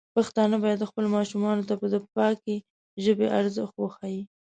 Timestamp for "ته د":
1.69-1.95